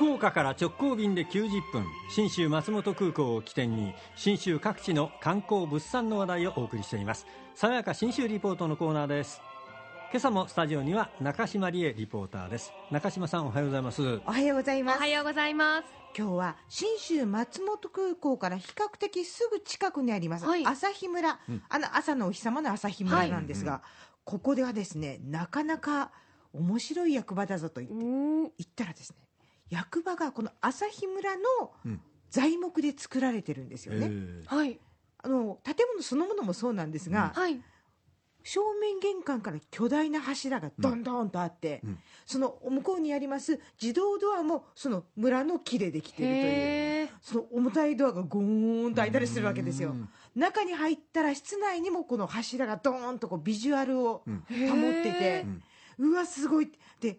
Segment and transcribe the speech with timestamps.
[0.00, 7.26] 福岡から直行便で90分信州松本空港を起点に信州各地の観光物産の話題をお送りしています。
[7.54, 9.42] 爽やか信州リポートのコーナーです。
[10.10, 12.72] 今朝もスタジオには中島理恵リポーターです。
[12.90, 14.02] 中島さんおはようございます。
[14.24, 14.96] おはようございます。
[14.96, 15.84] おはようございます。
[16.16, 20.64] 今日は信州松本空港から比較的すぐ近くにあります、はい。
[20.66, 23.82] 朝日村、あの朝のお日様の朝日村なんですが、
[24.24, 26.10] ここではですねなかなか
[26.54, 28.42] 面白い役場だぞと言ってうん。
[28.44, 29.16] 行ったらですね
[29.70, 31.42] 役場がこの朝日村の
[31.84, 32.00] うん。
[32.30, 34.78] 材木で作られてるんですよね、えはい。
[35.20, 37.60] あの建物そのものもそうなんですが、はい。
[38.42, 41.98] 正面玄関から巨大な柱がどんどんとあって、うん。
[42.24, 49.90] その向こうにあります自動ドアもその村の木でできているというその重たいドアがゴーンと開いたりするわけですよ。
[49.90, 50.08] うん。
[50.36, 54.44] 中に入ったら室内にもこの柱がドーンとこうビジュアルをうん。
[54.48, 55.46] 保ってて
[55.98, 57.18] う、んうわすごいで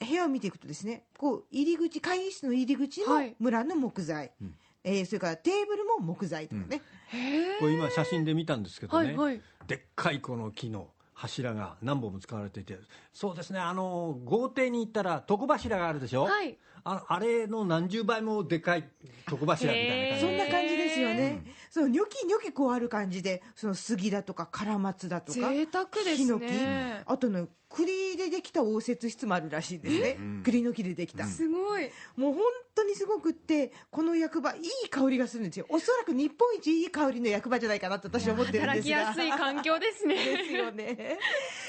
[0.00, 3.36] 部屋を見ていくとですねこう入り口会議室の入り口もはい。
[3.38, 4.54] 村の木材、うん。
[4.84, 9.40] えーそれからテーブルも木材とかね、へこれ今写真で見たんですけーどね、はいはい。
[9.66, 12.76] でっかいこの木の柱が何本も使われていて
[13.12, 16.58] そうですねあの豪邸に行ったら床柱があるでしょ、はい。
[16.86, 18.84] ああれの何十倍もでかい
[19.30, 20.26] 床柱みたいな感じ。
[20.26, 31.90] そんな感じですよね、そのニョキニョキこうある感じでその杉だとかカラマツだとか贅沢ですヒノキねあとね栗でできた応接室もあるらしいんですね、栗の木でできた、すごい。
[32.16, 32.42] もう本
[32.74, 35.66] 当にすごくってこの役場いい香りがするんですよ。
[35.68, 38.96] おそらく日本一いい香りの役場じゃないかなと私は思ってるんですが。
[38.96, 40.14] 働きやすい環境ですね。
[40.14, 41.18] ですよね。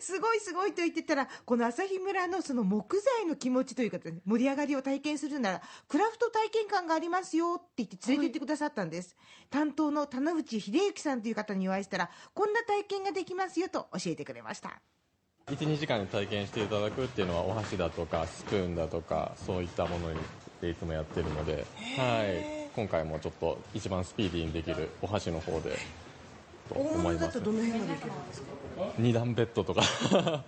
[0.00, 9.16] すごいすごいと言ってたら、この朝日村のその木材の気持ちというか、盛り上がりを体験するなら、クラフト体験館がありますよって言って連れて行ってくださったんです。
[9.50, 14.80] 担当の棚内秀之さんという方にお会いしたら、こんな体験ができますよと教えてくれました。
[15.56, 20.18] 12時間で体験していただくっていうのはお箸だとかスプーンだとかそういったものに
[20.60, 21.64] でいつもやってるので、
[21.96, 25.76] はい、今回もちょっと一番スピーディーにできるお箸の方で
[26.68, 27.02] と大思います。
[27.02, 28.46] 物だとどの辺までいけるんですか
[28.98, 29.82] 二段ベッドとか。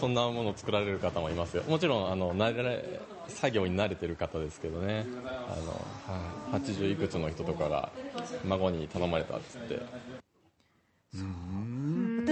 [0.00, 1.62] そんなものを作られる方もいますよ。
[1.68, 5.06] もちろんあの慣れ作業に慣れてる方ですけどね。
[5.24, 6.16] あの、
[6.52, 7.90] はい、80いくつの人とかが
[8.44, 9.80] 孫に頼まれたっつって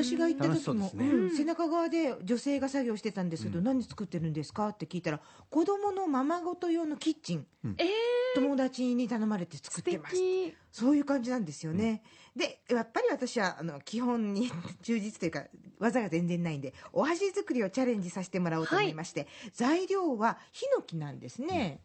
[0.04, 1.08] 私が行った時も、ね。
[1.10, 1.36] うん。
[1.36, 4.68] 背中側で女性が作業してたんですけど、何作ってるんですか？
[4.68, 5.20] って聞いたら
[5.50, 7.46] 子供のままごと用のキッチン、
[7.78, 7.88] えー。
[8.34, 10.14] 友達に頼まれて作素ってます。
[10.14, 10.54] 敵。
[10.70, 12.02] そういう感じなんですよね。
[12.34, 14.50] で、やっぱり私はあの基本に
[14.82, 15.44] 忠実というか、
[15.78, 21.80] 技が全然ないんで、お箸作りをチャレンジさせてもらおうと思いまして、材料はヒノキなんですね。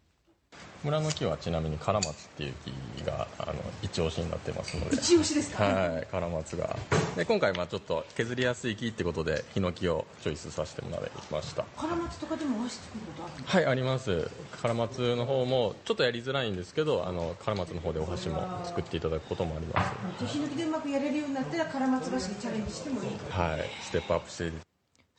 [0.84, 2.54] 村の木はちなみにカラマツっていう
[2.96, 4.94] 木があの一押しになってますので。
[4.94, 5.64] 一押しですか？
[5.64, 6.76] はいカラマツが。
[7.16, 11.64] で今回まあちょっと削りやすい木ってことでヒノキをチョイスさせてもらいました。
[11.76, 14.30] カラマツとかでもお箸作ることあるはいあります。
[14.62, 19.82] カラマツの方もちょっとやりづらいんですけどあのカラマツの方でお箸も作っていただくこともありま
[20.20, 20.26] す。
[20.26, 23.10] ヒノキでうまくやれるようになったらカラマツ箸でチャレンジしてもいい？
[23.30, 24.52] はいステップアップして。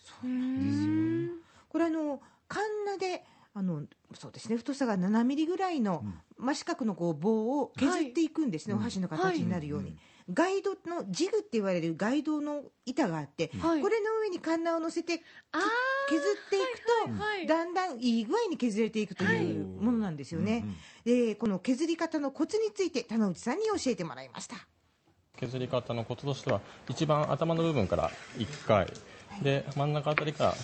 [0.03, 1.44] そうなんですよ。
[1.68, 3.23] これあのカンナで
[3.59, 3.84] あの
[4.14, 4.56] そうですね。
[4.56, 6.02] 太さが7ミリぐらいの
[6.38, 9.97] 真四角のこう棒を削っていくんですね、お箸の形になるように、
[10.31, 13.81] ガイドのジグって言われるガイドの板があって、はい。
[13.81, 20.64] これの上にカンナを乗せて削っていくと、はいはいだんだんいい具合に削れていくというものなんですよね、
[21.03, 24.56] でこの削り方のコツについて棚内さんに教えてもらいました。
[25.36, 28.88] 削り方のコツとしては一番頭の部分から1回。
[29.44, 30.56] で真ん中あたりから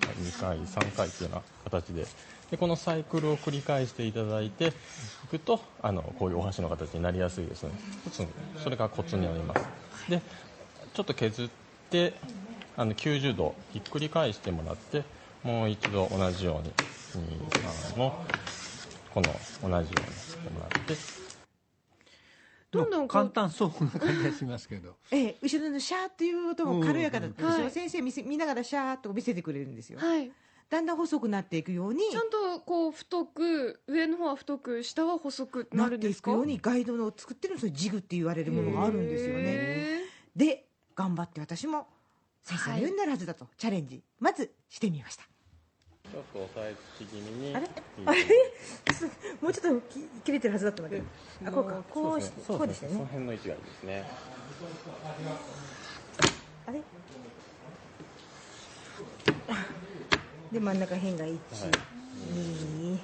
[0.00, 2.06] 2回3回っていうような形で。
[2.50, 7.70] でこのサイクルを繰り返していただいていくとあのこういうお箸の形になりやすいですね。
[8.62, 10.10] それがコツになります。
[10.10, 10.20] で
[10.92, 11.48] ちょっと削っ
[11.90, 12.14] て
[12.76, 15.02] あの90度ひっくり返してもらって
[15.42, 16.72] もう一度同じように
[17.94, 18.24] 23の
[19.12, 19.26] この
[19.62, 21.23] 同じようにしてもらって。
[22.78, 24.96] どんどん簡単そうな感じがしますけど。
[25.10, 27.70] ええ、後ろのシャーっていう音も軽やかだったんはい。
[27.70, 30.30] 先生見せ見ながらシャーっと見せてくれるんですよ、はい。
[30.70, 36.30] だんだん細くなっていくようにちゃんとこう太く上の方は太く下は細くなっなるんですか？
[36.30, 40.04] ていくようにガイドの作ってるそのジグって言われるものがあるんですよねへ
[40.34, 41.86] で頑張って私も
[42.42, 44.02] 先生のようになるはずだと、チャレンジ。
[44.20, 45.24] まずしてみました
[46.14, 47.56] ちょっと押さえつき気味に。
[47.56, 47.68] あれ？
[48.06, 48.22] あれ？
[49.42, 51.02] もうちょっとき切れてるはずだったんだけど
[51.46, 51.82] あこうか。
[51.90, 53.06] こうしてそうこうでしたそのね。
[53.06, 54.04] 辺の位置がいいですね。
[56.66, 56.78] あれ？
[60.52, 61.38] で真ん中辺が1、2、
[62.94, 62.98] 3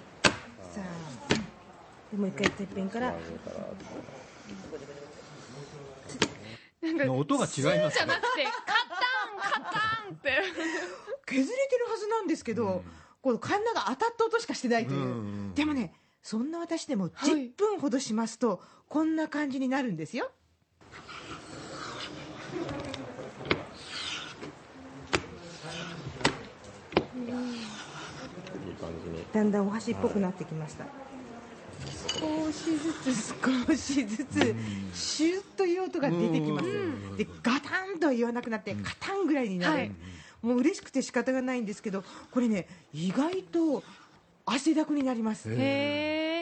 [2.12, 3.12] でもう一回てっぺんから。
[6.83, 8.75] なんか音が違います スンじゃなくてカタ
[9.59, 10.43] ンカタンって。
[11.27, 12.83] 削れてるはずなんですけど、
[13.22, 17.32] このカンナが当たった音しかしてないという、うんでもねそんな私でもはい。
[17.32, 20.31] 10分ほどしますと、こんな感じになるんですよ。
[27.14, 29.25] いい感じに。
[29.32, 30.84] だんだんお箸っぽくなってきました、
[32.06, 34.55] 少しずつ少しずつ
[34.93, 36.66] シュッという音が出てきます。
[37.16, 39.93] でガタンとは言わなくなってカタンぐらいになる、はい
[40.42, 43.82] もう嬉しくて仕方がないんですけどこれね意外と
[44.46, 45.52] 汗だくになります。
[45.52, 45.56] へ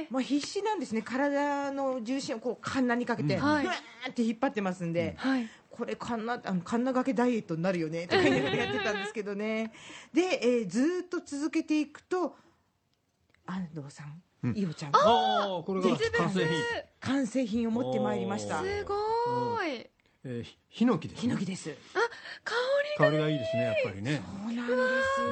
[0.05, 1.03] えまあ、必死なんですね。
[1.03, 3.65] 体の重心をこうカンナにかけて、うんはい。
[3.65, 5.49] ふわーって引っ張ってますんで、はい。
[5.71, 9.73] これカンナあのカンナがけダイエットになるよねとか言いながらやってたんですけどね。
[10.15, 12.37] で、えーずーっと続けていくと
[13.45, 14.57] 安藤さん、うん。
[14.57, 14.97] 伊代ちゃん。
[14.97, 16.13] ああこれが実物。
[16.17, 16.57] 完成品、
[17.01, 18.63] 完成品を持ってまいりました。
[18.63, 19.87] すごーい。
[20.25, 21.71] えー、ひヒノキです、ね、ヒノキです。
[21.71, 22.01] 香
[22.99, 24.21] 香りがいいですねやっぱりね。
[24.45, 24.73] そうなんで
[25.15, 25.27] すよ。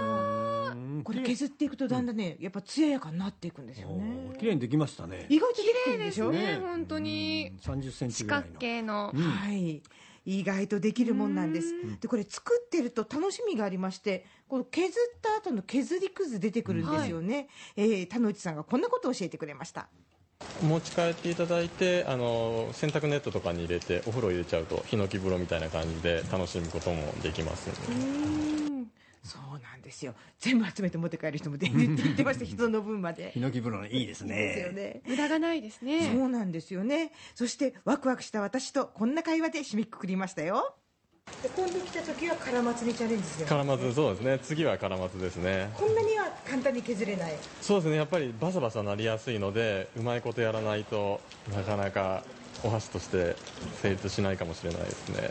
[0.72, 1.02] うん。
[1.04, 5.26] これ削っていくとだんだんねやっぱ艶やかになっていくんですよおねー綺麗にできましたね。
[5.28, 7.52] 意外とできてるりででしね本当に。
[7.60, 8.46] 三十センチ四ぐらいの。
[8.46, 9.12] 角形の。
[9.14, 9.22] うん。
[9.22, 9.82] はい。
[10.28, 11.68] 意外とできるもんなんです。
[11.68, 12.00] うん。
[12.00, 14.92] でこれ作ってると楽しみがありましてこの削っ
[15.22, 19.88] た後の削りくず出てくるんですよね、えー田之内さんがこんなことを教えてくれました
[20.62, 28.90] 持ち帰っていただいてあの洗濯ネットとかに入れてお風呂入れちゃうとヒノキ風呂みたいな感じで楽しむこともできますうん。
[29.22, 30.14] そうなんですよ。
[30.38, 32.44] 全部集めて持って帰る人も出るって言ってました。
[32.46, 33.32] 人の分まで。
[33.32, 34.36] ヒノキ風呂のいいですね。
[34.36, 35.02] ですよね。
[35.04, 36.12] 無駄がないですね。
[36.12, 37.10] そうなんですよね。
[37.34, 40.76] そしてワクワクした私とこんな会話で締めくくりましたよ
[41.54, 43.46] 今度来た時はカラマツにチャレンジする。
[43.46, 44.38] カラマツそうですね。
[44.42, 45.70] 次はカラマツですね。
[45.74, 47.34] こんなには簡単に削れない。
[47.60, 47.96] そうですね。
[47.96, 51.20] やっぱりバサバサなりやすいのでうまいことやらないと
[51.54, 52.24] なかなか
[52.64, 53.36] お箸として
[53.80, 55.30] 成立しないかもしれないですね。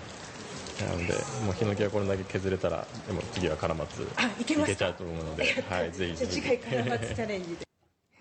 [0.87, 1.13] なので
[1.45, 7.65] もうヒノキはこれだけ削れたらでも次はカラマツあいけちゃうと思うので、はい、ぜひ次回カラマツチャレンジで。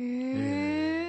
[0.00, 0.53] へ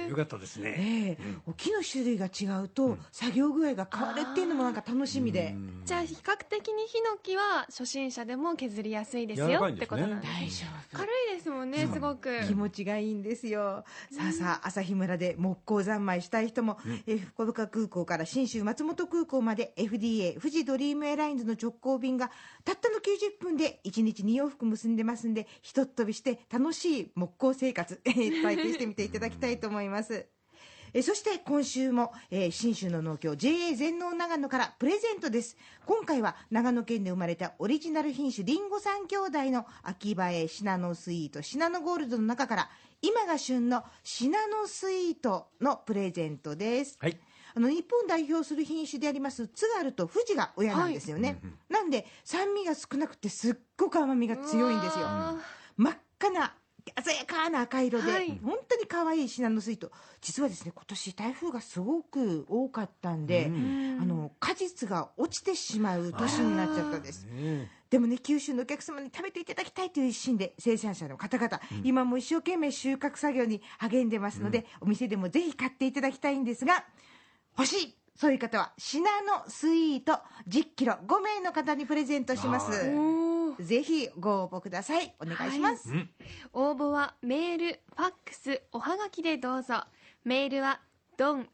[0.08, 0.74] よかったですね。
[0.78, 1.18] え。
[1.20, 5.52] え木の種類が違うと作業具合が変わるっていうのもなんか楽しみで。
[5.54, 5.82] うん。
[5.84, 10.96] じゃあ比較的にヒノキは初心者でも削りやすいですよってことなんです大丈夫。
[10.98, 12.44] 軽いですもんねすごく。
[12.46, 22.30] 気持ちがいいんですよ、さあさあ朝日村で木工三昧したい人も、えー福岡空港から信州松本空港まで FDA 富士ドリームエアラインズの直行便が
[22.64, 29.95] たったの90分で1日2往復結んでますんでひとっ飛びして楽しい木工生活 えー体験してみていただきたいと思います
[30.94, 35.56] えーそして今週も、えー信州の農協 JA 全農長野からプレゼントです。
[35.84, 42.70] 今回は長野県で生まれたオリジナル品種りんご三兄弟の秋葉えシナノスイートシナノゴールドの中から
[43.02, 46.96] 今が旬のシナノスイートのプレゼントです。
[47.00, 47.18] はい。
[47.54, 51.40] あの日本代表する品種であります津軽と富士が親なんですよね、
[51.70, 55.06] なんで酸味が少なくてすっごく甘みが強いんですよ。
[55.78, 56.54] 真っ赤な
[57.04, 58.38] 鮮やかな赤色で、はい。
[58.42, 59.90] 本当に可愛いシナノスイート
[60.20, 63.98] 実はですね今年台風がすごく多かったんで、うん。
[64.00, 67.24] あの果実が落ちてしまう年になっちゃったんです。
[67.24, 76.84] ねでもね九州のお客様に食べていただきたいという一心で生産者の方々、今も一生懸命収穫作業に励んでますので、お店でもぜひ買っていただきたいんですが
[77.56, 80.12] 欲しいそういう方はシナノスイート
[80.48, 82.90] 1 0キロ5名の方にプレゼントします
[83.60, 85.14] ぜひご応募ください。
[85.20, 86.10] お願いします、うん。
[86.52, 89.84] 応募はメール、ファックス、おはがきでどうぞ。
[90.24, 90.80] メールは
[91.16, 91.46] don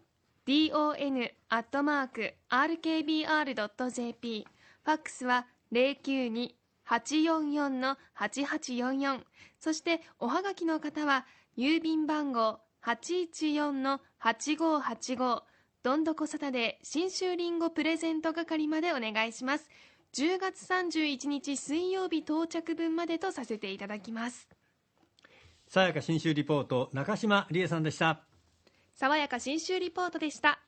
[0.44, 4.46] don アットマーク rkbr.jp
[4.84, 9.20] ファックスは092-844の8844
[9.60, 15.42] そしておはがきの方は郵便番号814の8585
[15.84, 19.68] どんどこサタデー新州りんごプレゼント係までお願いします
[20.14, 24.48] 10月31日水曜日到着分までとさせていただきます。
[25.66, 28.24] さやか新州リポート中島理恵さんでした。
[28.94, 30.60] 爽やか新州リポートでした